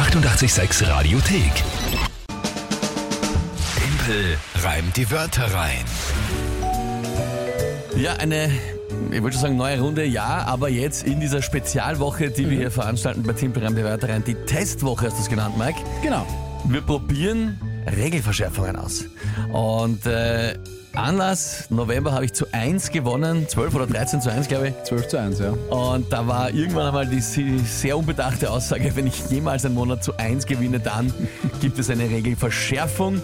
886 0.00 0.88
Radiothek. 0.88 1.52
Tempel 3.76 4.38
reimt 4.62 4.96
die 4.96 5.10
Wörter 5.10 5.52
rein. 5.52 5.84
Ja, 7.96 8.14
eine, 8.14 8.50
ich 9.10 9.22
wollte 9.22 9.34
schon 9.34 9.42
sagen 9.42 9.56
neue 9.58 9.78
Runde, 9.78 10.06
ja, 10.06 10.44
aber 10.46 10.70
jetzt 10.70 11.04
in 11.04 11.20
dieser 11.20 11.42
Spezialwoche, 11.42 12.30
die 12.30 12.48
wir 12.48 12.56
hier 12.56 12.70
veranstalten 12.70 13.24
bei 13.24 13.34
Timpelreim 13.34 13.74
der 13.74 13.84
Wörter 13.84 14.08
rein, 14.08 14.24
die 14.24 14.36
Testwoche 14.46 15.04
hast 15.04 15.18
du 15.18 15.22
es 15.22 15.28
genannt, 15.28 15.58
Mike. 15.58 15.78
Genau. 16.02 16.26
Wir 16.64 16.80
probieren 16.80 17.60
Regelverschärfungen 17.94 18.76
aus. 18.76 19.04
Und 19.52 20.06
äh, 20.06 20.54
Anlass, 20.94 21.66
November 21.70 22.12
habe 22.12 22.24
ich 22.24 22.32
zu 22.32 22.46
1 22.52 22.90
gewonnen, 22.90 23.48
12 23.48 23.74
oder 23.74 23.86
13 23.86 24.20
zu 24.20 24.30
1, 24.30 24.48
glaube 24.48 24.68
ich. 24.68 24.82
12 24.84 25.08
zu 25.08 25.20
1, 25.20 25.38
ja. 25.38 25.50
Und 25.70 26.12
da 26.12 26.26
war 26.26 26.50
irgendwann 26.50 26.88
einmal 26.88 27.06
die 27.06 27.20
sehr 27.20 27.96
unbedachte 27.96 28.50
Aussage, 28.50 28.94
wenn 28.96 29.06
ich 29.06 29.30
jemals 29.30 29.64
einen 29.64 29.74
Monat 29.74 30.02
zu 30.02 30.16
1 30.16 30.46
gewinne, 30.46 30.80
dann 30.80 31.12
gibt 31.60 31.78
es 31.78 31.90
eine 31.90 32.10
Regelverschärfung. 32.10 33.22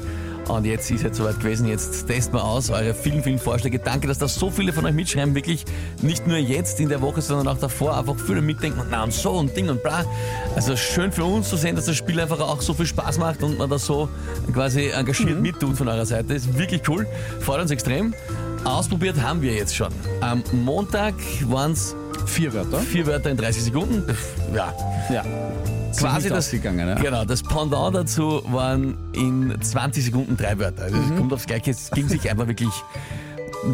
Und 0.48 0.64
jetzt 0.64 0.90
ist 0.90 1.04
es 1.04 1.16
soweit 1.16 1.40
gewesen, 1.40 1.66
jetzt 1.66 2.06
testen 2.06 2.34
wir 2.34 2.44
aus 2.44 2.70
eure 2.70 2.94
vielen, 2.94 3.22
vielen 3.22 3.38
Vorschläge. 3.38 3.78
Danke, 3.80 4.06
dass 4.06 4.18
da 4.18 4.28
so 4.28 4.50
viele 4.50 4.72
von 4.72 4.86
euch 4.86 4.94
mitschreiben, 4.94 5.34
wirklich 5.34 5.64
nicht 6.02 6.26
nur 6.26 6.36
jetzt 6.36 6.78
in 6.78 6.88
der 6.88 7.00
Woche, 7.02 7.20
sondern 7.20 7.48
auch 7.48 7.58
davor 7.58 7.98
einfach 7.98 8.14
viele 8.24 8.42
mitdenken 8.42 8.78
und 8.80 8.88
na 8.90 9.02
und 9.02 9.12
so 9.12 9.32
und 9.32 9.56
Ding 9.56 9.68
und 9.68 9.82
bla. 9.82 10.04
Also 10.54 10.76
schön 10.76 11.10
für 11.10 11.24
uns 11.24 11.48
zu 11.48 11.56
sehen, 11.56 11.74
dass 11.74 11.86
das 11.86 11.96
Spiel 11.96 12.20
einfach 12.20 12.38
auch 12.40 12.60
so 12.62 12.74
viel 12.74 12.86
Spaß 12.86 13.18
macht 13.18 13.42
und 13.42 13.58
man 13.58 13.68
das 13.68 13.86
so 13.86 14.08
quasi 14.52 14.88
engagiert 14.90 15.40
mittut 15.40 15.76
von 15.76 15.88
eurer 15.88 16.06
Seite. 16.06 16.34
Ist 16.34 16.56
wirklich 16.56 16.82
cool, 16.88 17.06
freut 17.40 17.60
uns 17.60 17.70
extrem. 17.70 18.14
Ausprobiert 18.64 19.20
haben 19.20 19.42
wir 19.42 19.52
jetzt 19.52 19.74
schon. 19.74 19.92
Am 20.20 20.42
Montag 20.52 21.14
waren 21.46 21.72
es 21.72 21.94
Vier 22.26 22.52
Wörter. 22.52 22.80
vier 22.80 23.06
Wörter 23.06 23.30
in 23.30 23.36
30 23.36 23.64
Sekunden. 23.64 24.02
Ja, 24.54 24.72
Ja. 25.10 25.22
Quasi 25.96 26.28
das, 26.28 26.38
ausgegangen, 26.46 26.88
ja. 26.88 26.94
genau, 26.96 27.24
das 27.24 27.42
Pendant 27.42 27.94
dazu 27.96 28.42
waren 28.50 28.96
in 29.12 29.54
20 29.60 30.04
Sekunden 30.04 30.36
drei 30.36 30.58
Wörter. 30.58 30.84
Also 30.84 30.96
Mhm. 30.96 31.12
es 31.12 31.18
kommt 31.18 31.32
aufs 31.32 31.46
Gleiche, 31.46 31.70
es 31.72 31.90
ging 31.90 32.08
sich 32.08 32.30
einfach 32.30 32.46
wirklich 32.46 32.70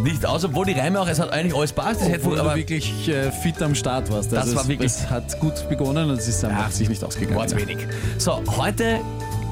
nicht 0.05 0.24
aus, 0.24 0.44
obwohl 0.44 0.64
die 0.64 0.72
Reime 0.72 1.00
auch, 1.00 1.08
es 1.08 1.19
hat 1.19 1.30
eigentlich 1.32 1.55
alles 1.55 1.72
passt, 1.72 2.00
es 2.02 2.08
hätte 2.08 2.24
Obwohl 2.24 2.41
aber 2.41 2.50
du 2.52 2.56
wirklich 2.56 3.08
äh, 3.08 3.30
fit 3.30 3.60
am 3.60 3.74
Start 3.74 4.10
warst. 4.10 4.32
Das 4.32 4.42
Also 4.44 4.55
war 4.55 4.62
es, 4.62 4.69
wirklich- 4.69 4.92
Es 4.92 5.10
hat 5.10 5.38
gut 5.41 5.69
begonnen 5.69 6.08
und 6.10 6.19
es 6.19 6.28
ist 6.28 6.44
einfach 6.44 6.70
sich 6.70 6.88
nicht 6.88 7.02
ausgegangen. 7.05 7.36
war 7.36 7.47
zu 7.47 7.56
wenig. 7.56 7.78
So, 8.19 8.41
heute 8.56 9.00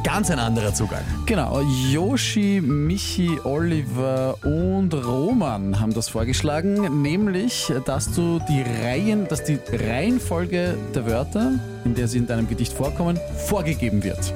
ganz 0.04 0.30
ein 0.30 0.38
anderer 0.38 0.72
Zugang. 0.74 1.02
Genau, 1.26 1.60
Yoshi, 1.90 2.60
Michi, 2.60 3.38
Oliver 3.44 4.36
und 4.44 4.92
Roman 4.94 5.78
haben 5.80 5.92
das 5.94 6.08
vorgeschlagen, 6.08 7.02
nämlich, 7.02 7.72
dass 7.84 8.12
du 8.12 8.40
die 8.48 8.62
Reihen, 8.62 9.28
dass 9.28 9.44
die 9.44 9.58
Reihenfolge 9.72 10.76
der 10.94 11.06
Wörter, 11.06 11.52
in 11.84 11.94
der 11.94 12.08
sie 12.08 12.18
in 12.18 12.26
deinem 12.26 12.48
Gedicht 12.48 12.72
vorkommen, 12.72 13.18
vorgegeben 13.46 14.02
wird. 14.02 14.32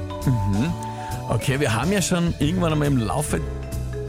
Okay, 1.28 1.58
wir 1.60 1.74
haben 1.74 1.92
ja 1.92 2.02
schon 2.02 2.34
irgendwann 2.38 2.72
einmal 2.72 2.88
im 2.88 2.98
Laufe 2.98 3.40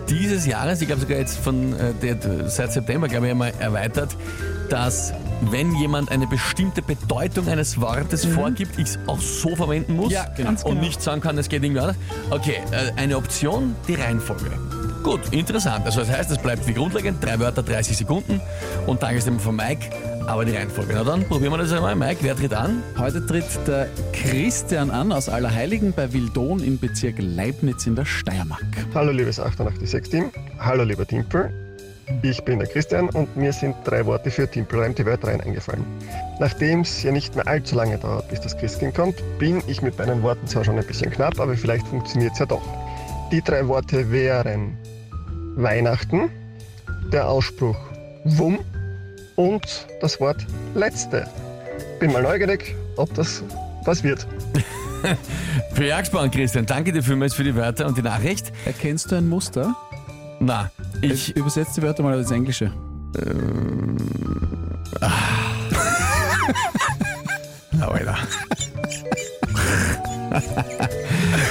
dieses 0.09 0.45
Jahres, 0.45 0.81
ich 0.81 0.87
glaube 0.87 1.01
sogar 1.01 1.17
jetzt 1.17 1.37
von 1.37 1.73
äh, 1.73 1.93
seit 2.47 2.73
September, 2.73 3.07
glaube 3.07 3.25
ich, 3.25 3.31
einmal 3.31 3.53
erweitert, 3.59 4.15
dass 4.69 5.13
wenn 5.51 5.75
jemand 5.75 6.11
eine 6.11 6.27
bestimmte 6.27 6.81
Bedeutung 6.81 7.47
eines 7.47 7.79
Wortes 7.79 8.25
vorgibt, 8.25 8.77
ich 8.77 8.89
es 8.89 8.99
auch 9.07 9.19
so 9.19 9.55
verwenden 9.55 9.95
muss 9.95 10.05
Mhm. 10.05 10.11
Ja, 10.11 10.25
genau. 10.35 10.49
Ganz 10.49 10.63
und 10.63 10.71
genau. 10.71 10.81
nicht 10.83 11.01
sagen 11.01 11.21
kann, 11.21 11.37
es 11.37 11.49
geht 11.49 11.63
irgendwie 11.63 11.81
anders. 11.81 11.97
Okay, 12.29 12.57
äh, 12.71 12.91
eine 12.99 13.17
Option, 13.17 13.75
die 13.87 13.95
Reihenfolge. 13.95 14.51
Gut, 15.03 15.21
interessant. 15.31 15.85
Also 15.85 15.99
das 15.99 16.09
heißt, 16.09 16.31
es 16.31 16.37
bleibt 16.39 16.67
wie 16.67 16.73
grundlegend, 16.73 17.23
drei 17.23 17.39
Wörter, 17.39 17.61
30 17.63 17.95
Sekunden 17.97 18.41
und 18.87 18.99
Tagesthema 18.99 19.39
von 19.39 19.55
Mike, 19.55 19.89
aber 20.25 20.45
die 20.45 20.55
Reihenfolge. 20.55 20.93
Na 20.95 21.03
dann 21.03 21.27
probieren 21.27 21.53
wir 21.53 21.57
das 21.59 21.71
einmal. 21.71 21.95
Mike, 21.95 22.17
wer 22.21 22.35
tritt 22.35 22.53
an? 22.53 22.81
Heute 22.97 23.25
tritt 23.25 23.45
der 23.67 23.87
Christian 24.13 24.89
an 24.89 25.11
aus 25.11 25.29
Allerheiligen 25.29 25.93
bei 25.93 26.11
Wildon 26.11 26.63
im 26.63 26.79
Bezirk 26.79 27.15
Leibniz 27.19 27.85
in 27.85 27.95
der 27.95 28.05
Steiermark. 28.05 28.65
Hallo 28.95 29.11
liebes 29.11 29.39
886-Team, 29.39 30.31
hallo 30.59 30.83
lieber 30.83 31.05
Timpel. 31.05 31.51
Ich 32.21 32.43
bin 32.43 32.59
der 32.59 32.67
Christian 32.67 33.09
und 33.09 33.35
mir 33.35 33.51
sind 33.51 33.75
drei 33.83 34.05
Worte 34.05 34.29
für 34.29 34.49
Timpelreim 34.49 34.93
die 34.93 35.05
Wörter 35.05 35.27
rein 35.27 35.41
eingefallen. 35.41 35.85
Nachdem 36.39 36.81
es 36.81 37.01
ja 37.01 37.11
nicht 37.11 37.35
mehr 37.35 37.47
allzu 37.47 37.75
lange 37.75 37.97
dauert, 37.97 38.29
bis 38.29 38.41
das 38.41 38.57
Christkind 38.57 38.93
kommt, 38.93 39.15
bin 39.39 39.61
ich 39.67 39.81
mit 39.81 39.97
meinen 39.97 40.21
Worten 40.21 40.47
zwar 40.47 40.63
schon 40.63 40.77
ein 40.77 40.85
bisschen 40.85 41.09
knapp, 41.09 41.39
aber 41.39 41.55
vielleicht 41.55 41.87
funktioniert 41.87 42.33
es 42.33 42.39
ja 42.39 42.45
doch. 42.45 42.61
Die 43.31 43.41
drei 43.41 43.67
Worte 43.67 44.11
wären 44.11 44.77
Weihnachten, 45.55 46.29
der 47.11 47.27
Ausspruch 47.27 47.77
Wumm 48.23 48.59
und 49.35 49.87
das 50.01 50.19
Wort 50.19 50.45
Letzte. 50.75 51.27
Bin 51.99 52.11
mal 52.11 52.21
neugierig, 52.21 52.75
ob 52.97 53.13
das 53.15 53.43
was 53.83 54.03
wird. 54.03 54.27
Für 55.73 55.85
Jagdsparen, 55.85 56.31
Christian. 56.31 56.65
Danke 56.65 56.91
dir 56.91 57.03
vielmals 57.03 57.35
für 57.35 57.43
die 57.43 57.55
Wörter 57.55 57.85
und 57.85 57.97
die 57.97 58.01
Nachricht. 58.01 58.51
Erkennst 58.65 59.11
du 59.11 59.15
ein 59.15 59.27
Muster? 59.27 59.75
Na, 60.39 60.69
ich, 61.01 61.29
Ich 61.29 61.35
übersetze 61.35 61.79
die 61.79 61.87
Wörter 61.87 62.03
mal 62.03 62.17
ins 62.19 62.31
Englische. 62.31 62.71
Alter. 67.81 68.17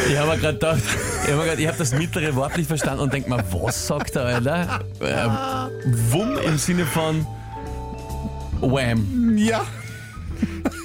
Ich 0.08 0.18
habe 0.18 0.38
gerade 0.38 0.54
gedacht, 0.54 0.82
ich 1.26 1.32
habe 1.32 1.68
hab 1.68 1.78
das 1.78 1.92
mittlere 1.94 2.34
Wort 2.34 2.56
nicht 2.56 2.66
verstanden 2.68 3.00
und 3.00 3.12
denke 3.12 3.30
mir, 3.30 3.42
was 3.50 3.86
sagt 3.86 4.14
der 4.14 4.22
Alter? 4.24 4.80
Ähm, 5.00 5.30
Wumm 6.10 6.36
im 6.38 6.58
Sinne 6.58 6.84
von 6.84 7.26
Wham. 8.60 9.36
Ja. 9.36 9.64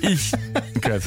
Ich. 0.02 0.31
Gut. 0.81 1.02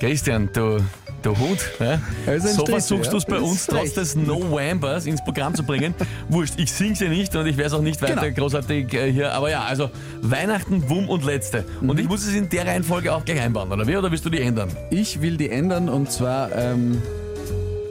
Christian, 0.00 0.48
du, 0.52 0.78
du 1.26 1.36
Hund. 1.38 1.60
Ja? 1.80 2.00
Ein 2.26 2.40
So 2.40 2.66
versuchst 2.66 3.06
ja. 3.06 3.10
du 3.10 3.16
es 3.18 3.24
bei 3.24 3.38
uns 3.38 3.66
trotz 3.66 3.80
recht. 3.82 3.96
des 3.96 4.14
No 4.16 4.40
Wampers 4.50 5.06
ins 5.06 5.22
Programm 5.22 5.54
zu 5.54 5.62
bringen. 5.62 5.94
Wurscht, 6.28 6.54
ich 6.58 6.72
sing's 6.72 7.00
ja 7.00 7.08
nicht 7.08 7.34
und 7.36 7.46
ich 7.46 7.56
werde 7.56 7.68
es 7.68 7.72
auch 7.74 7.82
nicht 7.82 8.00
weiter 8.02 8.22
Genau. 8.30 8.34
großartig 8.42 8.92
äh, 8.94 9.12
hier. 9.12 9.32
Aber 9.32 9.50
ja, 9.50 9.64
also 9.64 9.90
Weihnachten, 10.22 10.88
Wumm 10.88 11.08
und 11.08 11.24
Letzte. 11.24 11.64
Mhm. 11.80 11.90
Und 11.90 12.00
ich 12.00 12.08
muss 12.08 12.26
es 12.26 12.34
in 12.34 12.48
der 12.48 12.66
Reihenfolge 12.66 13.14
auch 13.14 13.24
gleich 13.24 13.40
einbauen, 13.40 13.70
oder 13.72 13.86
wie? 13.86 13.96
Oder 13.96 14.10
willst 14.10 14.24
du 14.24 14.30
die 14.30 14.40
ändern? 14.40 14.68
Ich 14.90 15.20
will 15.22 15.36
die 15.36 15.50
ändern 15.50 15.88
und 15.88 16.10
zwar 16.10 16.50
ähm, 16.54 17.00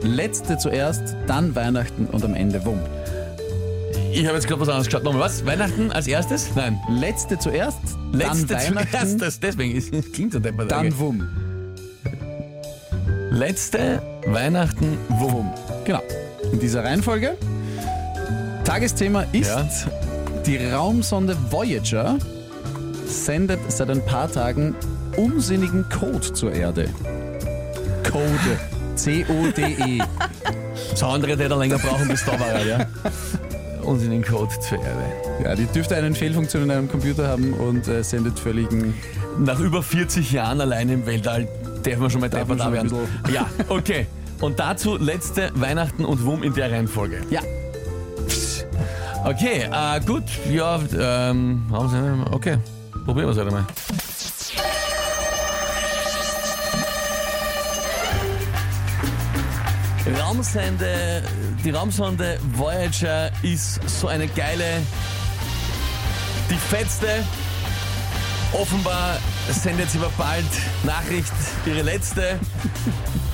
letzte 0.02 0.58
zuerst, 0.58 1.16
dann 1.26 1.54
Weihnachten 1.54 2.06
und 2.06 2.24
am 2.24 2.34
Ende 2.34 2.64
Wumm. 2.64 2.80
Ich 4.12 4.24
habe 4.26 4.36
jetzt 4.36 4.46
gerade 4.46 4.60
was 4.60 4.68
anderes 4.68 4.86
geschaut. 4.86 5.02
Nochmal 5.02 5.22
was? 5.22 5.44
Weihnachten 5.44 5.90
als 5.90 6.06
erstes? 6.06 6.50
Nein. 6.54 6.78
Letzte 6.88 7.36
zuerst, 7.36 7.78
Letzte 8.12 8.46
dann 8.46 8.58
Weihnachten, 8.76 8.90
zuerst. 8.90 9.20
Das, 9.22 9.40
deswegen 9.40 9.74
ist, 9.74 9.90
klingt 10.12 10.32
so 10.32 10.38
deppert. 10.38 10.70
dann 10.70 10.96
Wumm. 10.98 11.26
Letzte, 13.34 14.00
Weihnachten. 14.26 14.96
Wumm. 15.08 15.50
Genau. 15.84 16.00
In 16.52 16.60
dieser 16.60 16.84
Reihenfolge. 16.84 17.36
Tagesthema 18.64 19.24
ist 19.32 19.48
Ja. 19.48 19.66
die 20.46 20.56
Raumsonde 20.68 21.36
Voyager 21.50 22.16
sendet 23.06 23.58
seit 23.72 23.90
ein 23.90 24.04
paar 24.06 24.30
Tagen 24.30 24.76
unsinnigen 25.16 25.84
Code 25.90 26.32
zur 26.32 26.52
Erde. 26.52 26.88
Code. 28.08 28.58
C-O-D-E. 28.94 29.98
So 30.94 31.06
andere, 31.06 31.36
die 31.36 31.48
da 31.48 31.56
länger 31.56 31.78
brauchen, 31.78 32.06
bis 32.06 32.24
da 32.24 32.38
war, 32.38 32.64
ja. 32.64 32.86
Unsinnigen 33.82 34.24
Code 34.24 34.52
zur 34.60 34.78
Erde. 34.78 35.02
Ja, 35.42 35.54
die 35.56 35.66
dürfte 35.66 35.96
eine 35.96 36.14
Fehlfunktion 36.14 36.62
in 36.64 36.70
einem 36.70 36.88
Computer 36.88 37.26
haben 37.28 37.52
und 37.54 37.88
äh, 37.88 38.02
sendet 38.04 38.38
völligen. 38.38 38.94
Nach 39.38 39.58
über 39.58 39.82
40 39.82 40.30
Jahren 40.30 40.60
allein 40.60 40.88
im 40.88 41.06
Weltall 41.06 41.48
darf 41.84 41.98
man 41.98 42.10
schon 42.10 42.20
mal 42.20 42.30
deppert 42.30 42.48
man 42.48 42.58
da 42.58 42.72
werden. 42.72 42.92
Ja, 43.32 43.46
okay. 43.68 44.06
Und 44.40 44.58
dazu 44.58 44.96
letzte 44.96 45.50
Weihnachten 45.54 46.04
und 46.04 46.24
Wumm 46.24 46.42
in 46.42 46.54
der 46.54 46.70
Reihenfolge. 46.70 47.20
Ja, 47.30 47.40
Okay, 49.24 49.70
äh, 49.72 50.00
gut. 50.04 50.24
Ja, 50.50 50.78
ähm, 50.98 51.64
haben 51.72 51.88
Sie, 51.88 52.34
okay. 52.34 52.58
Probieren 53.06 53.28
wir 53.28 53.30
es 53.30 53.38
halt 53.38 53.48
einmal. 53.48 53.64
Raumsonde, 60.20 61.22
die 61.64 61.70
Raumsonde 61.70 62.38
Voyager 62.54 63.30
ist 63.42 63.80
so 63.88 64.08
eine 64.08 64.28
geile, 64.28 64.82
die 66.50 66.56
fetzte. 66.56 67.24
Offenbar 68.54 69.18
sendet 69.50 69.90
sie 69.90 69.98
aber 69.98 70.10
bald 70.16 70.44
Nachricht, 70.84 71.32
ihre 71.66 71.82
letzte. 71.82 72.38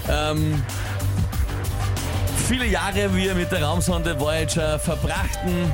ähm, 0.08 0.62
viele 2.48 2.66
Jahre 2.66 3.14
wir 3.14 3.34
mit 3.34 3.52
der 3.52 3.62
Raumsonde 3.62 4.18
Voyager 4.18 4.78
verbrachten 4.78 5.72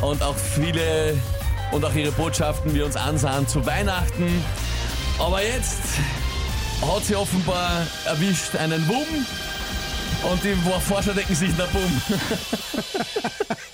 und 0.00 0.22
auch 0.22 0.36
viele 0.36 1.16
und 1.70 1.84
auch 1.84 1.94
ihre 1.94 2.10
Botschaften 2.12 2.74
wir 2.74 2.84
uns 2.84 2.96
ansahen 2.96 3.46
zu 3.46 3.64
Weihnachten. 3.64 4.44
Aber 5.18 5.42
jetzt 5.42 5.82
hat 6.82 7.04
sie 7.04 7.14
offenbar 7.14 7.86
erwischt 8.06 8.56
einen 8.56 8.86
Wumm 8.88 9.26
und 10.30 10.42
die 10.42 10.54
Forscher 10.80 11.14
denken 11.14 11.34
sich, 11.34 11.50
na 11.56 11.66
bumm. 11.66 12.02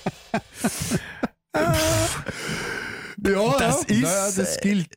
Ja, 3.27 3.55
Das 3.59 3.83
ist, 3.83 4.01
naja, 4.01 4.27
das 4.35 4.57
gilt. 4.59 4.87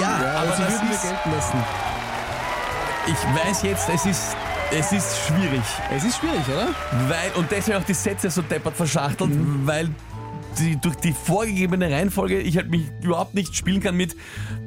Ja, 0.00 0.42
aber 0.42 0.56
sie 0.56 0.62
das 0.62 0.72
würden 0.72 0.88
wir 0.88 0.94
ist- 0.94 1.02
gelten 1.02 1.30
lassen. 1.36 1.58
ich 3.06 3.46
weiß 3.46 3.62
jetzt, 3.62 3.88
es 3.88 4.06
ist, 4.06 4.36
es 4.70 4.92
ist 4.92 5.16
schwierig. 5.26 5.62
Es 5.94 6.04
ist 6.04 6.18
schwierig, 6.18 6.42
oder? 6.48 6.68
Weil, 7.08 7.30
und 7.36 7.50
deswegen 7.50 7.78
auch 7.78 7.84
die 7.84 7.94
Sätze 7.94 8.30
so 8.30 8.42
deppert 8.42 8.76
verschachtelt, 8.76 9.30
weil 9.64 9.88
die, 10.58 10.76
durch 10.80 10.96
die 10.96 11.12
vorgegebene 11.12 11.90
Reihenfolge 11.90 12.38
ich 12.40 12.56
halt 12.56 12.68
mich 12.70 12.82
überhaupt 13.02 13.34
nicht 13.34 13.54
spielen 13.56 13.80
kann 13.80 13.96
mit, 13.96 14.16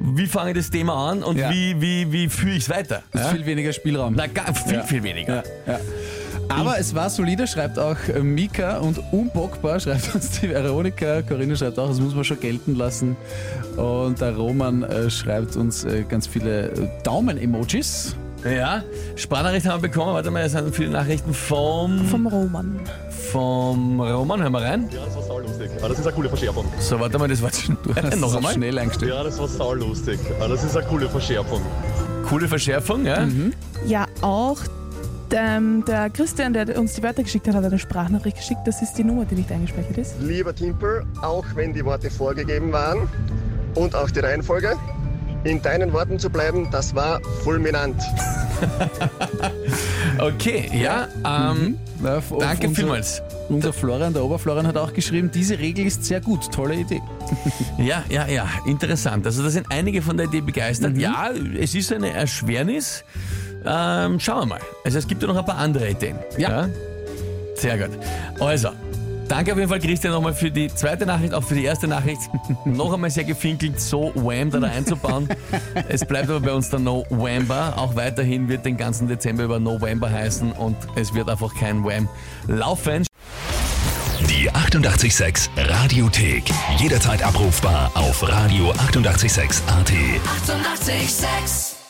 wie 0.00 0.26
fange 0.26 0.50
ich 0.52 0.56
das 0.56 0.70
Thema 0.70 1.10
an 1.10 1.22
und 1.22 1.36
Ja. 1.36 1.50
wie, 1.50 1.80
wie, 1.80 2.10
wie 2.10 2.28
führe 2.28 2.56
ich 2.56 2.64
es 2.64 2.70
weiter. 2.70 3.02
Es 3.12 3.20
ist 3.20 3.30
viel 3.32 3.46
weniger 3.46 3.72
Spielraum. 3.72 4.14
Na, 4.16 4.26
gar, 4.26 4.54
viel, 4.54 4.74
Ja. 4.74 4.82
viel 4.84 5.02
weniger. 5.02 5.44
Aber 6.48 6.78
es 6.78 6.94
war 6.94 7.08
solide, 7.08 7.46
schreibt 7.46 7.78
auch 7.78 7.96
Mika 8.22 8.78
und 8.78 9.00
unbockbar, 9.12 9.80
schreibt 9.80 10.14
uns 10.14 10.40
die 10.40 10.50
Veronika. 10.50 11.22
Corinna 11.22 11.56
schreibt 11.56 11.78
auch, 11.78 11.88
das 11.88 12.00
muss 12.00 12.14
man 12.14 12.24
schon 12.24 12.40
gelten 12.40 12.74
lassen. 12.76 13.16
Und 13.76 14.20
der 14.20 14.36
Roman 14.36 14.82
äh, 14.82 15.08
schreibt 15.10 15.56
uns 15.56 15.84
äh, 15.84 16.02
ganz 16.08 16.26
viele 16.26 16.70
äh, 16.72 16.88
Daumen-Emojis. 17.04 18.16
Ja, 18.44 18.82
Sprachnachricht 19.14 19.66
haben 19.66 19.80
wir 19.82 19.88
bekommen. 19.88 20.14
Warte 20.14 20.30
mal, 20.30 20.42
es 20.42 20.52
sind 20.52 20.74
viele 20.74 20.90
Nachrichten 20.90 21.32
vom, 21.32 22.04
Vom 22.06 22.26
Roman. 22.26 22.80
vom 23.30 24.00
Roman. 24.00 24.42
Hören 24.42 24.52
wir 24.52 24.60
rein. 24.62 24.88
Ja, 24.92 25.04
das 25.06 25.14
war 25.14 25.22
saulustig. 25.22 25.70
Ah, 25.80 25.88
Das 25.88 25.98
ist 26.00 26.06
eine 26.06 26.14
coole 26.16 26.28
Verschärfung. 26.28 26.64
So, 26.80 26.98
warte 26.98 27.18
mal, 27.18 27.28
das 27.28 27.40
war 27.40 27.52
schon. 27.52 27.78
Das 27.94 28.16
Noch 28.16 28.30
ist 28.30 28.36
einmal. 28.36 28.52
schnell 28.52 28.78
eingestellt. 28.78 29.12
Ja, 29.14 29.22
das 29.22 29.38
war 29.38 29.46
saulustig. 29.48 30.18
Ah, 30.40 30.48
Das 30.48 30.64
ist 30.64 30.76
eine 30.76 30.84
coole 30.86 31.08
Verschärfung. 31.08 31.60
Coole 32.28 32.48
Verschärfung, 32.48 33.06
ja. 33.06 33.26
Ja, 33.86 34.06
auch 34.22 34.58
ähm, 35.34 35.84
der 35.86 36.10
Christian, 36.10 36.52
der 36.52 36.78
uns 36.78 36.94
die 36.94 37.02
Wörter 37.02 37.22
geschickt 37.22 37.46
hat, 37.48 37.54
hat 37.54 37.64
eine 37.64 37.78
Sprachnachricht 37.78 38.36
geschickt. 38.38 38.60
Das 38.66 38.82
ist 38.82 38.94
die 38.94 39.04
Nummer, 39.04 39.24
die 39.24 39.34
nicht 39.36 39.50
eingespeichert 39.50 39.98
ist. 39.98 40.14
Lieber 40.20 40.54
Timpel, 40.54 41.04
auch 41.20 41.44
wenn 41.54 41.72
die 41.72 41.84
Worte 41.84 42.10
vorgegeben 42.10 42.72
waren 42.72 43.08
und 43.74 43.94
auch 43.94 44.10
die 44.10 44.20
Reihenfolge, 44.20 44.76
in 45.44 45.60
deinen 45.60 45.92
Worten 45.92 46.18
zu 46.18 46.30
bleiben, 46.30 46.68
das 46.70 46.94
war 46.94 47.20
fulminant. 47.42 48.00
Okay, 50.18 50.70
ja. 50.72 51.08
Ähm, 51.24 51.78
Ja, 52.02 52.18
f- 52.18 52.32
danke 52.38 52.68
unser, 52.68 52.80
vielmals. 52.80 53.22
Unser 53.48 53.72
Florian, 53.72 54.12
der 54.12 54.22
Oberflorian, 54.24 54.66
hat 54.66 54.76
auch 54.76 54.92
geschrieben, 54.92 55.30
diese 55.34 55.58
Regel 55.58 55.86
ist 55.86 56.04
sehr 56.04 56.20
gut. 56.20 56.52
Tolle 56.52 56.74
Idee. 56.76 57.00
Ja, 57.78 58.04
ja, 58.08 58.26
ja, 58.28 58.46
interessant. 58.66 59.26
Also 59.26 59.42
da 59.42 59.50
sind 59.50 59.66
einige 59.70 60.02
von 60.02 60.16
der 60.16 60.26
Idee 60.26 60.42
Mhm. 60.42 60.46
begeistert. 60.46 60.96
Ja, 60.96 61.30
es 61.58 61.74
ist 61.74 61.92
eine 61.92 62.10
Erschwernis. 62.12 63.04
Ähm, 63.66 64.20
schauen 64.20 64.42
wir 64.42 64.46
mal. 64.46 64.60
Also 64.84 64.98
es 64.98 65.06
gibt 65.06 65.22
ja 65.22 65.28
noch 65.28 65.36
ein 65.36 65.44
paar 65.44 65.58
andere 65.58 65.90
Ideen. 65.90 66.18
Ja. 66.38 66.68
Sehr 67.54 67.78
gut. 67.78 67.90
Also, 68.40 68.70
danke 69.28 69.52
auf 69.52 69.58
jeden 69.58 69.68
Fall 69.68 69.78
Christian 69.78 70.12
nochmal 70.12 70.34
für 70.34 70.50
die 70.50 70.68
zweite 70.68 71.06
Nachricht, 71.06 71.34
auch 71.34 71.44
für 71.44 71.54
die 71.54 71.64
erste 71.64 71.86
Nachricht. 71.86 72.20
noch 72.64 72.92
einmal 72.92 73.10
sehr 73.10 73.24
gefinkelt, 73.24 73.80
so 73.80 74.12
Wham 74.14 74.50
da, 74.50 74.60
da 74.60 74.68
einzubauen. 74.68 75.28
es 75.88 76.04
bleibt 76.04 76.28
aber 76.28 76.40
bei 76.40 76.52
uns 76.52 76.70
der 76.70 76.80
No 76.80 77.04
Whamber. 77.10 77.74
Auch 77.76 77.94
weiterhin 77.94 78.48
wird 78.48 78.64
den 78.64 78.76
ganzen 78.76 79.08
Dezember 79.08 79.44
über 79.44 79.60
No 79.60 79.80
Whamber 79.80 80.10
heißen 80.10 80.52
und 80.52 80.76
es 80.96 81.14
wird 81.14 81.28
einfach 81.28 81.54
kein 81.54 81.84
Wham 81.84 82.08
laufen. 82.48 83.04
Die 84.28 84.50
886 84.50 85.50
Radiothek. 85.56 86.44
Jederzeit 86.78 87.22
abrufbar 87.22 87.90
auf 87.94 88.22
radio886.at. 88.22 89.68
886! 89.68 89.68
886 89.68 91.81